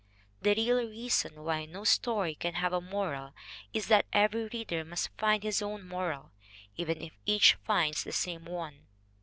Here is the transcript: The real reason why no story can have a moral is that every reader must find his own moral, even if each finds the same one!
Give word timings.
The 0.41 0.55
real 0.55 0.77
reason 0.77 1.43
why 1.43 1.65
no 1.65 1.83
story 1.83 2.33
can 2.33 2.55
have 2.55 2.73
a 2.73 2.81
moral 2.81 3.35
is 3.71 3.85
that 3.89 4.07
every 4.11 4.45
reader 4.51 4.83
must 4.83 5.15
find 5.15 5.43
his 5.43 5.61
own 5.61 5.87
moral, 5.87 6.31
even 6.75 6.99
if 7.03 7.13
each 7.27 7.53
finds 7.53 8.03
the 8.03 8.11
same 8.11 8.45
one! 8.45 8.87